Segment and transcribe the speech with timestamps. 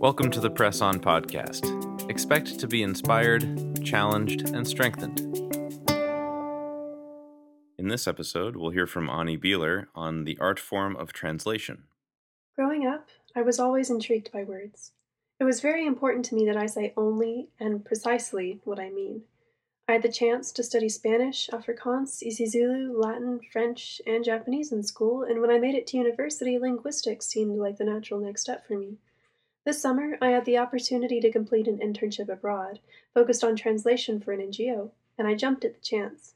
[0.00, 2.08] Welcome to the Press On podcast.
[2.08, 5.20] Expect to be inspired, challenged, and strengthened.
[7.76, 11.82] In this episode, we'll hear from Ani Beeler on the art form of translation.
[12.56, 14.92] Growing up, I was always intrigued by words.
[15.38, 19.24] It was very important to me that I say only and precisely what I mean.
[19.86, 25.24] I had the chance to study Spanish, Afrikaans, isiZulu, Latin, French, and Japanese in school,
[25.24, 28.78] and when I made it to university, linguistics seemed like the natural next step for
[28.78, 28.96] me.
[29.70, 32.80] This summer, I had the opportunity to complete an internship abroad,
[33.14, 36.34] focused on translation for an NGO, and I jumped at the chance.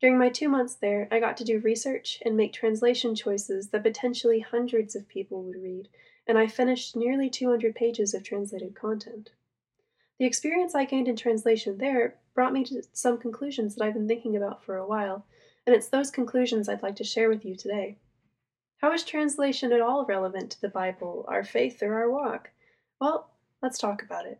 [0.00, 3.82] During my two months there, I got to do research and make translation choices that
[3.82, 5.90] potentially hundreds of people would read,
[6.26, 9.32] and I finished nearly 200 pages of translated content.
[10.18, 14.08] The experience I gained in translation there brought me to some conclusions that I've been
[14.08, 15.26] thinking about for a while,
[15.66, 17.98] and it's those conclusions I'd like to share with you today.
[18.78, 22.48] How is translation at all relevant to the Bible, our faith, or our walk?
[23.02, 23.30] Well,
[23.60, 24.38] let's talk about it.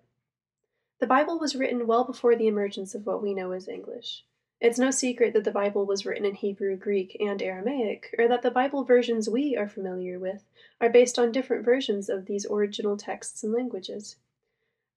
[1.00, 4.25] The Bible was written well before the emergence of what we know as English.
[4.61, 8.42] It's no secret that the Bible was written in Hebrew, Greek, and Aramaic, or that
[8.42, 10.45] the Bible versions we are familiar with
[10.81, 14.14] are based on different versions of these original texts and languages.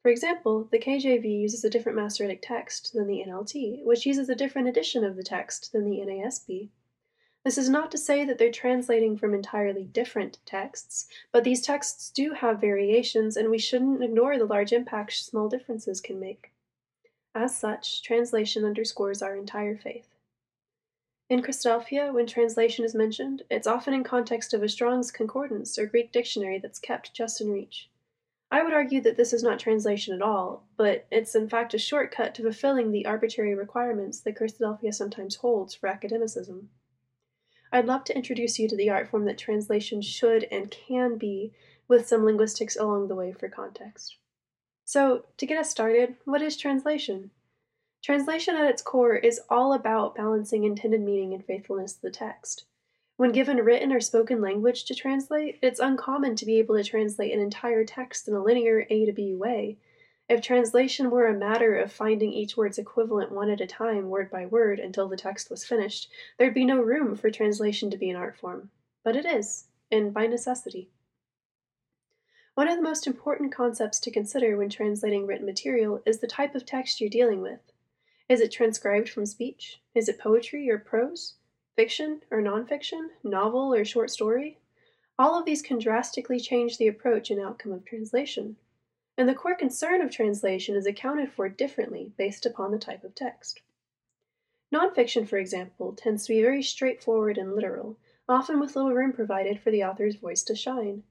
[0.04, 4.36] For example, the KJV uses a different Masoretic text than the NLT, which uses a
[4.36, 6.70] different edition of the text than the NASB.
[7.46, 12.10] This is not to say that they're translating from entirely different texts, but these texts
[12.10, 16.52] do have variations, and we shouldn't ignore the large impact small differences can make.
[17.36, 20.08] As such, translation underscores our entire faith.
[21.30, 25.86] In Christadelphia, when translation is mentioned, it's often in context of a Strong's Concordance or
[25.86, 27.92] Greek dictionary that's kept just in reach.
[28.50, 31.78] I would argue that this is not translation at all, but it's in fact a
[31.78, 36.70] shortcut to fulfilling the arbitrary requirements that Christadelphia sometimes holds for academicism.
[37.76, 41.52] I'd love to introduce you to the art form that translation should and can be,
[41.90, 44.16] with some linguistics along the way for context.
[44.86, 47.32] So, to get us started, what is translation?
[48.02, 52.64] Translation at its core is all about balancing intended meaning and faithfulness to the text.
[53.18, 57.34] When given written or spoken language to translate, it's uncommon to be able to translate
[57.34, 59.80] an entire text in a linear A to B way,
[60.28, 64.32] if translation were a matter of finding each word's equivalent one at a time, word
[64.32, 68.10] by word, until the text was finished, there'd be no room for translation to be
[68.10, 68.72] an art form.
[69.04, 70.90] But it is, and by necessity.
[72.56, 76.56] One of the most important concepts to consider when translating written material is the type
[76.56, 77.60] of text you're dealing with.
[78.28, 79.80] Is it transcribed from speech?
[79.94, 81.36] Is it poetry or prose?
[81.76, 83.10] Fiction or nonfiction?
[83.24, 84.58] Novel or short story?
[85.20, 88.56] All of these can drastically change the approach and outcome of translation
[89.18, 93.16] and the core concern of translation is accounted for differently based upon the type of
[93.16, 93.62] text.
[94.74, 99.60] Nonfiction, for example, tends to be very straightforward and literal, often with little room provided
[99.60, 101.04] for the author's voice to shine.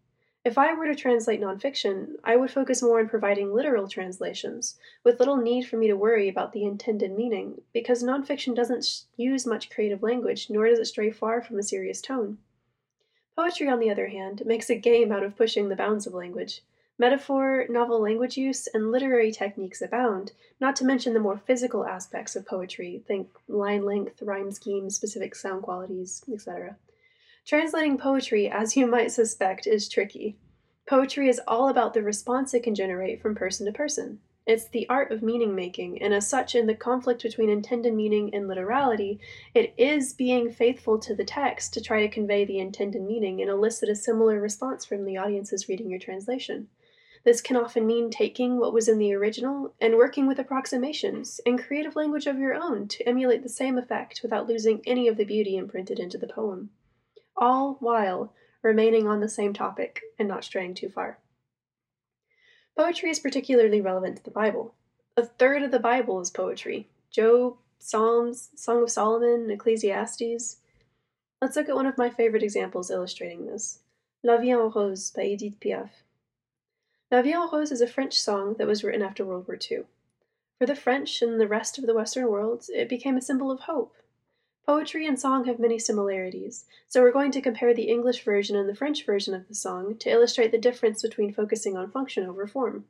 [0.44, 5.18] If I were to translate nonfiction, I would focus more on providing literal translations, with
[5.18, 9.70] little need for me to worry about the intended meaning, because nonfiction doesn't use much
[9.70, 12.36] creative language, nor does it stray far from a serious tone.
[13.34, 16.60] Poetry, on the other hand, makes a game out of pushing the bounds of language.
[16.96, 22.36] Metaphor, novel language use, and literary techniques abound, not to mention the more physical aspects
[22.36, 26.76] of poetry think line length, rhyme scheme, specific sound qualities, etc.
[27.44, 30.36] Translating poetry, as you might suspect, is tricky.
[30.86, 34.20] Poetry is all about the response it can generate from person to person.
[34.46, 38.32] It's the art of meaning making, and as such, in the conflict between intended meaning
[38.34, 39.18] and literality,
[39.52, 43.50] it is being faithful to the text to try to convey the intended meaning and
[43.50, 46.68] elicit a similar response from the audiences reading your translation.
[47.24, 51.58] This can often mean taking what was in the original and working with approximations and
[51.58, 55.24] creative language of your own to emulate the same effect without losing any of the
[55.24, 56.68] beauty imprinted into the poem,
[57.34, 61.18] all while remaining on the same topic and not straying too far.
[62.76, 64.74] Poetry is particularly relevant to the Bible.
[65.16, 70.56] A third of the Bible is poetry Job, Psalms, Song of Solomon, Ecclesiastes.
[71.40, 73.78] Let's look at one of my favorite examples illustrating this
[74.22, 75.90] La Vie en Rose by Edith Piaf.
[77.14, 79.84] La Vie en Rose is a French song that was written after World War II.
[80.58, 83.60] For the French and the rest of the Western world, it became a symbol of
[83.60, 83.94] hope.
[84.66, 88.68] Poetry and song have many similarities, so we're going to compare the English version and
[88.68, 92.48] the French version of the song to illustrate the difference between focusing on function over
[92.48, 92.86] form.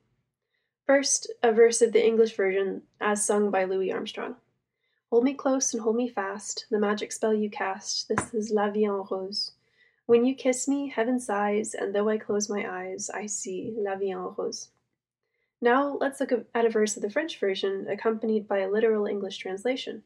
[0.87, 4.37] First, a verse of the English version as sung by Louis Armstrong.
[5.11, 8.71] Hold me close and hold me fast, the magic spell you cast, this is La
[8.71, 9.53] Vie en Rose.
[10.07, 13.97] When you kiss me, heaven sighs, and though I close my eyes, I see La
[13.97, 14.69] vie en rose.
[15.61, 19.39] Now let's look at a verse of the French version, accompanied by a literal English
[19.39, 20.03] translation.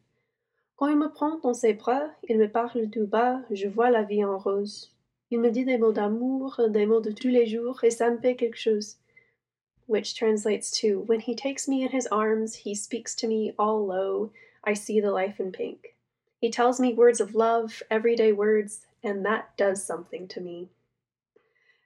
[0.79, 4.05] Quand il me prend dans ses bras, il me parle tout bas, je vois la
[4.05, 4.91] vie en rose.
[5.31, 8.19] Il me dit des mots d'amour, des mots de tous les jours, et ça me
[8.19, 8.97] fait quelque chose.
[9.89, 13.85] which translates to When he takes me in his arms, he speaks to me all
[13.87, 14.31] low,
[14.63, 15.97] I see the life in pink.
[16.41, 20.69] He tells me words of love, everyday words, and that does something to me.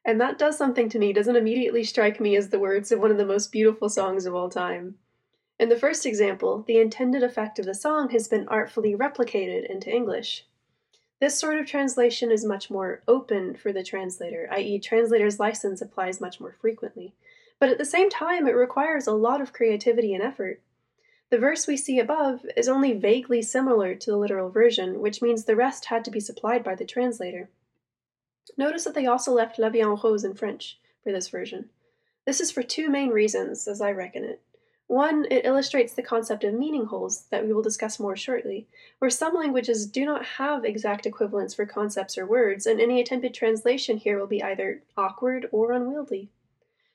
[0.05, 3.11] And that does something to me doesn't immediately strike me as the words of one
[3.11, 4.97] of the most beautiful songs of all time.
[5.59, 9.94] In the first example, the intended effect of the song has been artfully replicated into
[9.94, 10.44] English.
[11.20, 16.20] This sort of translation is much more open for the translator, i.e., translator's license applies
[16.20, 17.14] much more frequently.
[17.61, 20.61] But at the same time, it requires a lot of creativity and effort.
[21.32, 25.44] The verse we see above is only vaguely similar to the literal version, which means
[25.44, 27.49] the rest had to be supplied by the translator.
[28.58, 31.70] Notice that they also left La Vie en Rose in French for this version.
[32.26, 34.43] This is for two main reasons, as I reckon it.
[34.88, 38.67] One, it illustrates the concept of meaning holes that we will discuss more shortly,
[38.99, 43.32] where some languages do not have exact equivalents for concepts or words, and any attempted
[43.32, 46.28] translation here will be either awkward or unwieldy.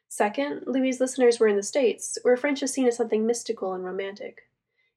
[0.09, 3.83] Second, Louis' listeners were in the States, where French is seen as something mystical and
[3.83, 4.43] romantic.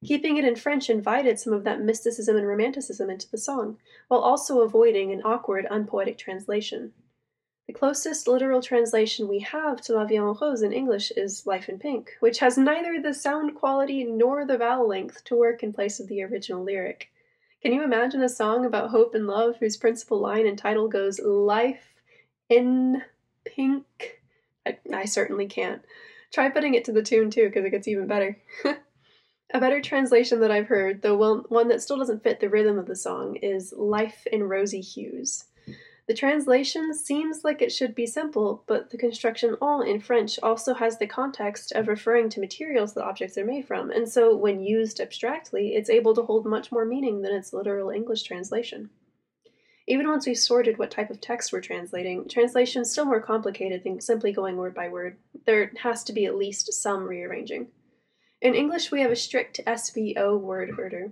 [0.03, 3.77] Keeping it in French invited some of that mysticism and romanticism into the song,
[4.07, 6.93] while also avoiding an awkward, unpoetic translation.
[7.67, 11.69] The closest literal translation we have to La Vie en Rose in English is Life
[11.69, 15.71] in Pink, which has neither the sound quality nor the vowel length to work in
[15.71, 17.11] place of the original lyric.
[17.61, 21.19] Can you imagine a song about hope and love whose principal line and title goes
[21.19, 22.01] Life
[22.49, 23.03] in
[23.45, 24.20] Pink?
[24.65, 25.81] I, I certainly can't.
[26.31, 28.37] Try putting it to the tune too, because it gets even better.
[29.53, 32.85] A better translation that I've heard, though one, that still doesn't fit the rhythm of
[32.85, 35.45] the song, is Life in Rosy Hues.
[36.07, 40.73] The translation seems like it should be simple, but the construction all in French also
[40.73, 44.61] has the context of referring to materials that objects are made from, and so when
[44.61, 48.89] used abstractly, it's able to hold much more meaning than its literal English translation.
[49.87, 53.83] Even once we've sorted what type of text we're translating, translation is still more complicated
[53.83, 55.17] than simply going word by word.
[55.45, 57.67] There has to be at least some rearranging.
[58.41, 61.11] In English, we have a strict SVO word order.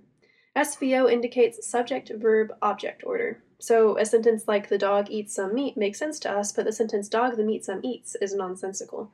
[0.55, 3.43] SVO indicates subject, verb, object order.
[3.59, 6.71] So a sentence like the dog eats some meat makes sense to us, but the
[6.71, 9.11] sentence dog the meat some eats is nonsensical.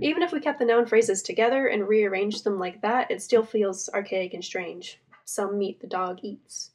[0.00, 3.44] Even if we kept the noun phrases together and rearranged them like that, it still
[3.44, 5.00] feels archaic and strange.
[5.24, 6.72] Some meat the dog eats.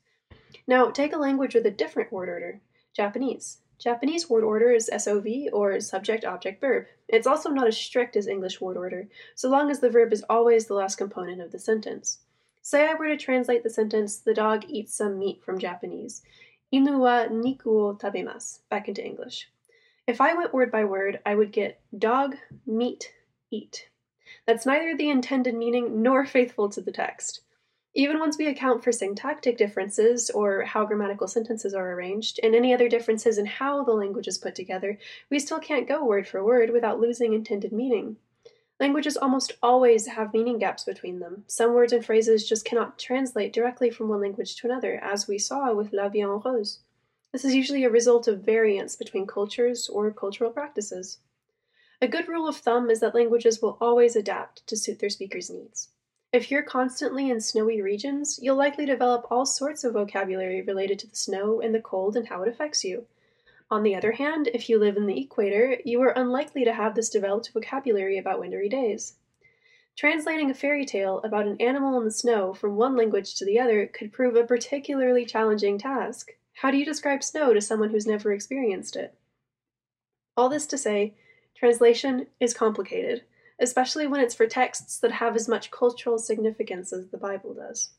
[0.71, 2.61] Now, take a language with a different word order
[2.95, 3.57] Japanese.
[3.77, 6.85] Japanese word order is SOV or subject object verb.
[7.09, 10.23] It's also not as strict as English word order, so long as the verb is
[10.29, 12.19] always the last component of the sentence.
[12.61, 16.21] Say I were to translate the sentence, the dog eats some meat from Japanese.
[16.73, 19.49] Inu wa niku o tabemasu, back into English.
[20.07, 23.11] If I went word by word, I would get dog, meat,
[23.51, 23.89] eat.
[24.47, 27.41] That's neither the intended meaning nor faithful to the text.
[27.93, 32.73] Even once we account for syntactic differences, or how grammatical sentences are arranged, and any
[32.73, 34.97] other differences in how the language is put together,
[35.29, 38.15] we still can't go word for word without losing intended meaning.
[38.79, 41.43] Languages almost always have meaning gaps between them.
[41.47, 45.37] Some words and phrases just cannot translate directly from one language to another, as we
[45.37, 46.79] saw with La Vie en Rose.
[47.33, 51.19] This is usually a result of variance between cultures or cultural practices.
[52.01, 55.49] A good rule of thumb is that languages will always adapt to suit their speakers'
[55.49, 55.89] needs.
[56.33, 61.07] If you're constantly in snowy regions, you'll likely develop all sorts of vocabulary related to
[61.07, 63.05] the snow and the cold and how it affects you.
[63.69, 66.95] On the other hand, if you live in the equator, you are unlikely to have
[66.95, 69.15] this developed vocabulary about wintry days.
[69.97, 73.59] Translating a fairy tale about an animal in the snow from one language to the
[73.59, 76.31] other could prove a particularly challenging task.
[76.53, 79.13] How do you describe snow to someone who's never experienced it?
[80.37, 81.13] All this to say,
[81.55, 83.23] translation is complicated
[83.61, 87.91] especially when it's for texts that have as much cultural significance as the Bible does.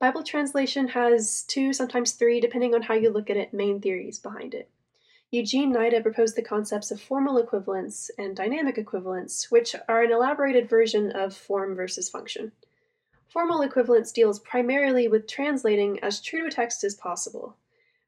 [0.00, 4.18] Bible translation has two, sometimes three, depending on how you look at it, main theories
[4.18, 4.68] behind it.
[5.30, 10.68] Eugene Nida proposed the concepts of formal equivalence and dynamic equivalence, which are an elaborated
[10.68, 12.52] version of form versus function.
[13.28, 17.56] Formal equivalence deals primarily with translating as true to a text as possible,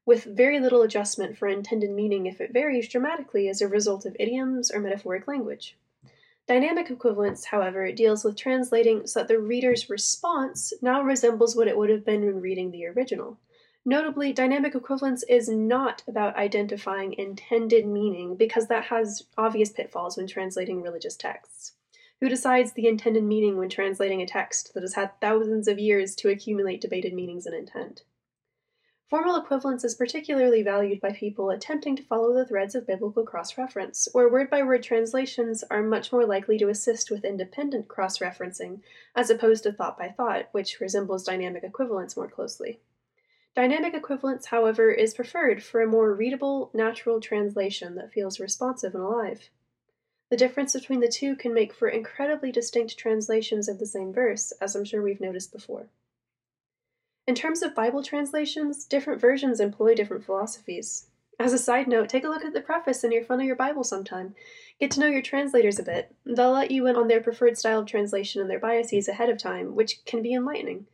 [0.05, 4.15] with very little adjustment for intended meaning if it varies dramatically as a result of
[4.19, 5.77] idioms or metaphoric language.
[6.47, 11.77] Dynamic equivalence, however, deals with translating so that the reader's response now resembles what it
[11.77, 13.37] would have been when reading the original.
[13.85, 20.27] Notably, dynamic equivalence is not about identifying intended meaning because that has obvious pitfalls when
[20.27, 21.73] translating religious texts.
[22.21, 26.15] Who decides the intended meaning when translating a text that has had thousands of years
[26.15, 28.03] to accumulate debated meanings and intent?
[29.09, 33.57] Formal equivalence is particularly valued by people attempting to follow the threads of biblical cross
[33.57, 38.19] reference, where word by word translations are much more likely to assist with independent cross
[38.19, 38.81] referencing,
[39.15, 42.81] as opposed to thought by thought, which resembles dynamic equivalence more closely.
[43.55, 49.03] Dynamic equivalence, however, is preferred for a more readable, natural translation that feels responsive and
[49.03, 49.49] alive.
[50.29, 54.51] The difference between the two can make for incredibly distinct translations of the same verse,
[54.59, 55.87] as I'm sure we've noticed before.
[57.27, 61.07] In terms of Bible translations, different versions employ different philosophies.
[61.37, 63.55] As a side note, take a look at the preface in your front of your
[63.57, 64.33] Bible sometime.
[64.79, 66.15] Get to know your translators a bit.
[66.25, 69.37] They'll let you in on their preferred style of translation and their biases ahead of
[69.37, 70.87] time, which can be enlightening.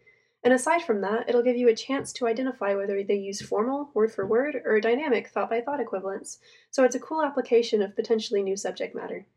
[0.43, 3.91] And aside from that, it'll give you a chance to identify whether they use formal,
[3.93, 6.39] word for word, or dynamic, thought by thought equivalents,
[6.71, 9.27] so it's a cool application of potentially new subject matter.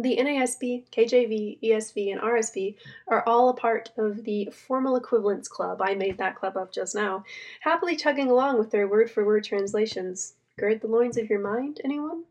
[0.00, 2.76] The NASB, KJV, ESV, and RSV
[3.08, 5.82] are all a part of the Formal Equivalence Club.
[5.82, 7.24] I made that club up just now,
[7.62, 10.34] happily chugging along with their word for word translations.
[10.56, 12.22] Gird the loins of your mind, anyone?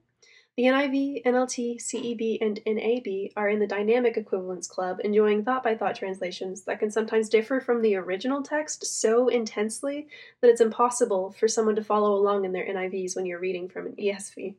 [0.56, 5.76] The NIV, NLT, CEB, and NAB are in the Dynamic Equivalence Club, enjoying thought by
[5.76, 10.08] thought translations that can sometimes differ from the original text so intensely
[10.40, 13.88] that it's impossible for someone to follow along in their NIVs when you're reading from
[13.88, 14.56] an ESV.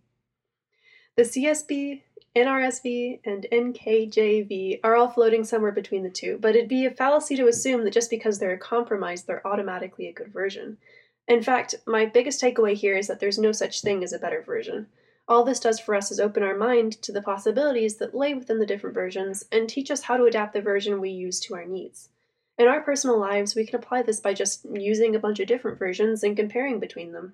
[1.19, 2.03] The CSB,
[2.37, 7.35] NRSV, and NKJV are all floating somewhere between the two, but it'd be a fallacy
[7.35, 10.79] to assume that just because they're a compromise, they're automatically a good version.
[11.27, 14.43] In fact, my biggest takeaway here is that there's no such thing as a better
[14.43, 14.87] version.
[15.27, 18.61] All this does for us is open our mind to the possibilities that lay within
[18.61, 21.65] the different versions and teach us how to adapt the version we use to our
[21.65, 22.11] needs.
[22.57, 25.81] In our personal lives, we can apply this by just using a bunch of different
[25.81, 27.33] versions and comparing between them.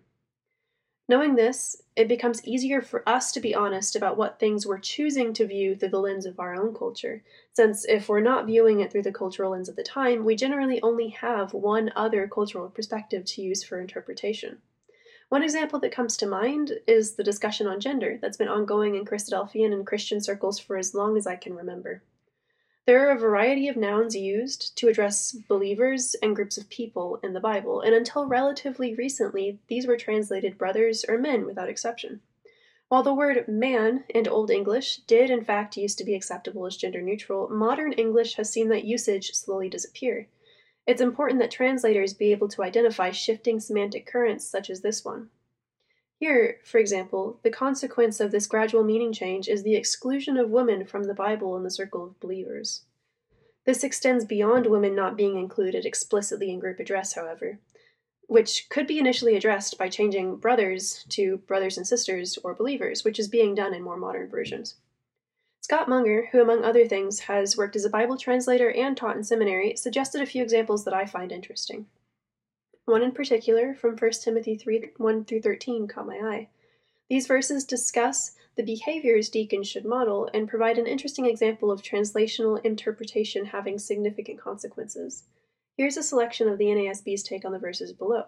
[1.07, 5.35] Knowing this, it becomes easier for us to be honest about what things we're choosing
[5.35, 8.91] to view through the lens of our own culture, since if we're not viewing it
[8.91, 13.25] through the cultural lens of the time, we generally only have one other cultural perspective
[13.27, 14.59] to use for interpretation.
[15.29, 19.05] One example that comes to mind is the discussion on gender that's been ongoing in
[19.05, 22.03] Christadelphian and Christian circles for as long as I can remember.
[22.87, 27.33] There are a variety of nouns used to address believers and groups of people in
[27.33, 32.21] the Bible, and until relatively recently, these were translated brothers or men without exception.
[32.89, 36.77] While the word man in Old English did in fact used to be acceptable as
[36.77, 40.29] gender neutral, modern English has seen that usage slowly disappear.
[40.87, 45.31] It's important that translators be able to identify shifting semantic currents such as this one.
[46.25, 50.87] Here, for example, the consequence of this gradual meaning change is the exclusion of women
[50.87, 52.87] from the Bible in the circle of believers.
[53.67, 57.59] This extends beyond women not being included explicitly in group address, however,
[58.27, 63.19] which could be initially addressed by changing brothers to brothers and sisters or believers, which
[63.19, 64.77] is being done in more modern versions.
[65.61, 69.25] Scott Munger, who among other things has worked as a Bible translator and taught in
[69.25, 71.85] seminary, suggested a few examples that I find interesting.
[72.87, 76.49] One in particular, from 1 Timothy 3 1 through 13, caught my eye.
[77.09, 82.63] These verses discuss the behaviors deacons should model and provide an interesting example of translational
[82.65, 85.25] interpretation having significant consequences.
[85.77, 88.27] Here's a selection of the NASB's take on the verses below.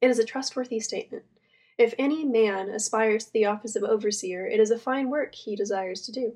[0.00, 1.24] It is a trustworthy statement.
[1.78, 5.56] If any man aspires to the office of overseer, it is a fine work he
[5.56, 6.34] desires to do.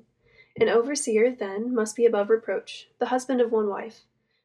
[0.59, 4.01] An overseer, then, must be above reproach, the husband of one wife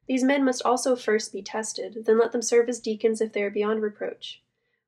[0.08, 3.42] these men must also first be tested, then let them serve as deacons if they
[3.42, 4.42] are beyond reproach.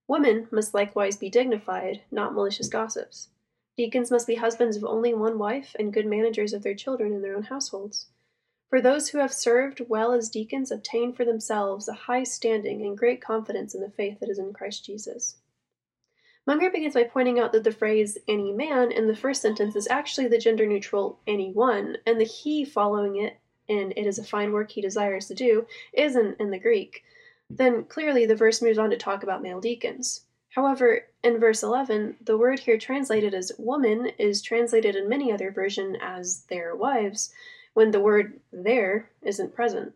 [0.07, 3.29] Women must likewise be dignified, not malicious gossips.
[3.77, 7.23] Deacons must be husbands of only one wife and good managers of their children in
[7.23, 8.07] their own households.
[8.69, 12.97] For those who have served well as deacons obtain for themselves a high standing and
[12.97, 15.37] great confidence in the faith that is in Christ Jesus.
[16.47, 19.89] Munger begins by pointing out that the phrase any man in the first sentence is
[19.89, 24.25] actually the gender neutral any one, and the he following it and it is a
[24.25, 27.05] fine work he desires to do, isn't in the Greek,
[27.51, 30.23] then clearly the verse moves on to talk about male deacons.
[30.51, 35.51] However, in verse 11, the word here translated as woman is translated in many other
[35.51, 37.33] versions as their wives,
[37.75, 39.95] when the word there isn't present.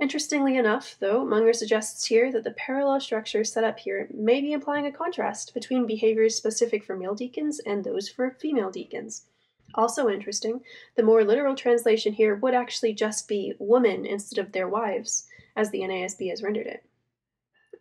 [0.00, 4.52] Interestingly enough, though, Munger suggests here that the parallel structure set up here may be
[4.52, 9.26] implying a contrast between behaviors specific for male deacons and those for female deacons.
[9.74, 10.60] Also interesting,
[10.96, 15.26] the more literal translation here would actually just be woman instead of their wives,
[15.56, 16.84] as the NASB has rendered it.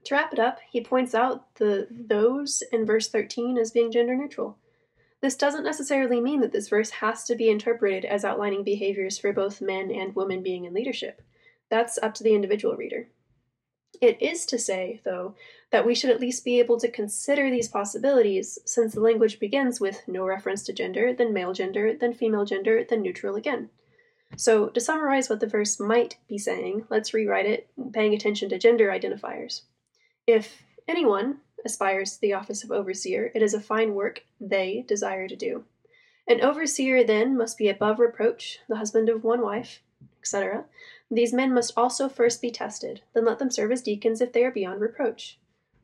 [0.06, 4.16] To wrap it up, he points out the those in verse 13 as being gender
[4.16, 4.58] neutral.
[5.22, 9.32] This doesn't necessarily mean that this verse has to be interpreted as outlining behaviors for
[9.32, 11.22] both men and women being in leadership.
[11.70, 13.08] That's up to the individual reader.
[14.04, 15.36] It is to say, though,
[15.72, 19.80] that we should at least be able to consider these possibilities, since the language begins
[19.80, 23.70] with no reference to gender, then male gender, then female gender, then neutral again.
[24.36, 28.60] So, to summarize what the verse might be saying, let's rewrite it, paying attention to
[28.60, 29.62] gender identifiers.
[30.28, 35.30] If anyone aspires to the office of overseer, it is a fine work they desire
[35.30, 35.64] to do.
[36.28, 39.82] An overseer then must be above reproach, the husband of one wife,
[40.20, 40.66] etc.
[41.14, 44.44] These men must also first be tested, then let them serve as deacons if they
[44.44, 45.38] are beyond reproach.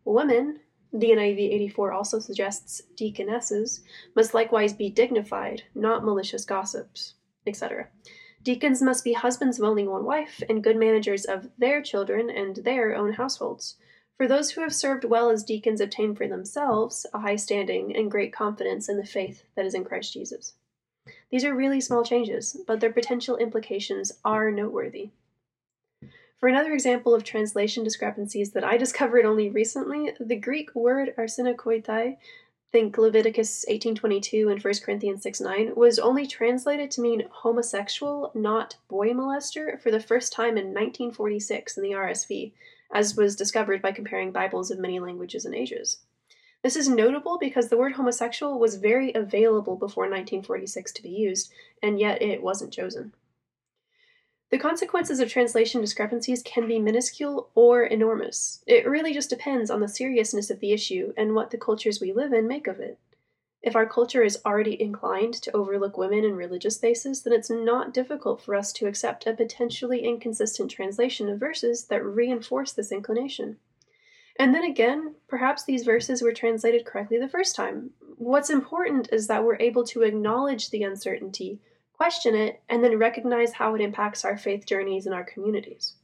[0.04, 3.82] Women, The NIV 84 also suggests deaconesses
[4.16, 7.14] must likewise be dignified, not malicious gossips,
[7.46, 7.90] etc.
[8.42, 12.56] Deacons must be husbands of only one wife and good managers of their children and
[12.56, 13.76] their own households.
[14.18, 18.10] For those who have served well as deacons obtain for themselves a high standing and
[18.10, 20.56] great confidence in the faith that is in Christ Jesus.
[21.30, 25.12] These are really small changes, but their potential implications are noteworthy.
[26.40, 32.16] For another example of translation discrepancies that I discovered only recently, the Greek word arsenokoitai,
[32.72, 39.10] think Leviticus 18:22 and 1 Corinthians 6:9, was only translated to mean homosexual, not boy
[39.10, 42.54] molester, for the first time in 1946 in the RSV,
[42.90, 45.98] as was discovered by comparing Bibles of many languages and ages.
[46.62, 51.52] This is notable because the word homosexual was very available before 1946 to be used,
[51.84, 53.12] and yet it wasn't chosen.
[54.52, 58.64] The consequences of translation discrepancies can be minuscule or enormous.
[58.66, 62.14] It really just depends on the seriousness of the issue and what the cultures we
[62.14, 62.98] live in make of it.
[63.62, 67.94] If our culture is already inclined to overlook women in religious spaces, then it's not
[67.94, 73.58] difficult for us to accept a potentially inconsistent translation of verses that reinforce this inclination.
[74.38, 77.92] And then again, perhaps these verses were translated correctly the first time.
[78.16, 81.60] What's important is that we're able to acknowledge the uncertainty,
[82.00, 85.96] question it, and then recognize how it impacts our faith journeys and our communities.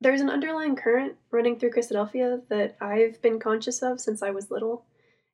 [0.00, 4.50] There's an underlying current running through Christadelphia that I've been conscious of since I was
[4.50, 4.84] little.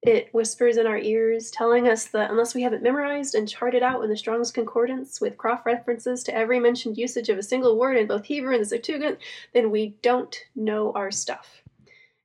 [0.02, 3.82] It whispers in our ears, telling us that unless we have it memorized and charted
[3.82, 7.78] out in the Strong's Concordance with cross references to every mentioned usage of a single
[7.78, 9.18] word in both Hebrew and the Septuagint,
[9.54, 11.62] then we don't know our stuff.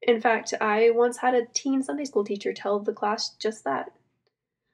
[0.02, 3.94] In fact, I once had a teen Sunday school teacher tell the class just that.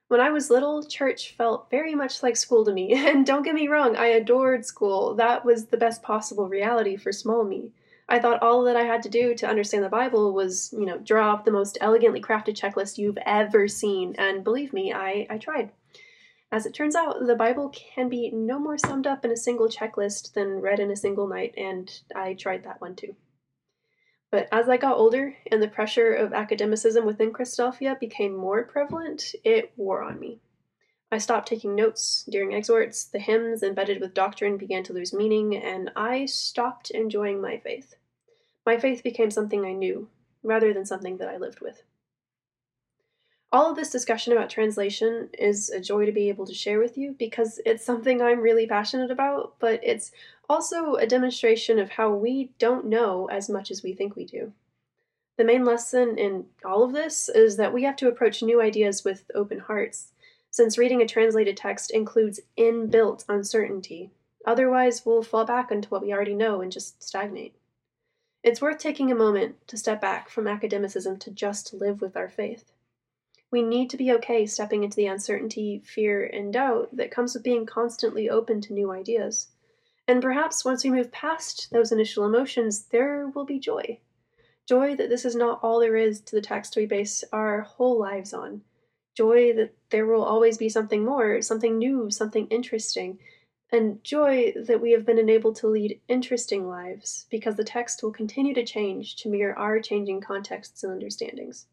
[0.08, 3.56] When I was little, church felt very much like school to me, and don't get
[3.56, 5.16] me wrong, I adored school.
[5.16, 7.72] That was the best possible reality for small me.
[8.10, 10.98] I thought all that I had to do to understand the Bible was, you know,
[10.98, 15.38] draw up the most elegantly crafted checklist you've ever seen, and believe me, I, I
[15.38, 15.72] tried.
[16.50, 19.68] As it turns out, the Bible can be no more summed up in a single
[19.68, 23.18] checklist than read in a single night, and I tried that one too.
[24.30, 29.34] But as I got older and the pressure of academicism within Christadelphia became more prevalent,
[29.44, 30.40] it wore on me.
[31.10, 35.56] I stopped taking notes during exhorts, the hymns embedded with doctrine began to lose meaning,
[35.56, 37.96] and I stopped enjoying my faith.
[38.66, 40.10] My faith became something I knew,
[40.44, 41.84] rather than something that I lived with.
[43.54, 46.98] All of this discussion about translation is a joy to be able to share with
[46.98, 50.12] you because it's something I'm really passionate about, but it's
[50.50, 54.54] also a demonstration of how we don't know as much as we think we do.
[55.38, 59.04] The main lesson in all of this is that we have to approach new ideas
[59.04, 60.14] with open hearts
[60.50, 64.10] since reading a translated text includes inbuilt uncertainty.
[64.46, 67.54] Otherwise, we'll fall back into what we already know and just stagnate.
[68.44, 72.30] It's worth taking a moment to step back from academicism to just live with our
[72.30, 72.72] faith.
[73.52, 77.44] We need to be okay stepping into the uncertainty, fear, and doubt that comes with
[77.44, 79.48] being constantly open to new ideas.
[80.08, 84.00] And perhaps once we move past those initial emotions, there will be joy.
[84.68, 88.00] Joy that this is not all there is to the text we base our whole
[88.00, 88.62] lives on,
[89.16, 93.20] joy that there will always be something more, something new, something interesting,
[93.72, 98.12] and joy that we have been enabled to lead interesting lives because the text will
[98.12, 101.68] continue to change to mirror our changing contexts and understandings.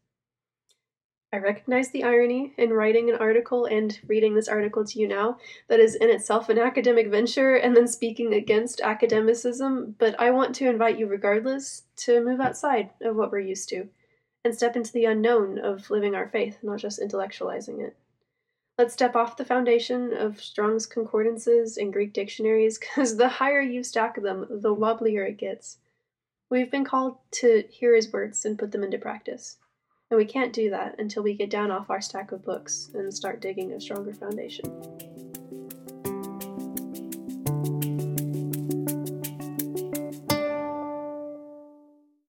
[1.33, 5.37] I recognize the irony in writing an article and reading this article to you now
[5.67, 10.55] that is in itself an academic venture and then speaking against academicism, but I want
[10.55, 13.89] to invite you, regardless, to move outside of what we're used to
[14.45, 17.97] and step into the unknown of living our faith, not just intellectualizing it.
[18.77, 23.83] Let's step off the foundation of Strong's concordances and Greek dictionaries, because the higher you
[23.83, 25.79] stack them, the wobblier it gets.
[26.49, 29.57] We've been called to hear his words and put them into practice.
[30.11, 33.13] And we can't do that until we get down off our stack of books and
[33.13, 34.65] start digging a stronger foundation.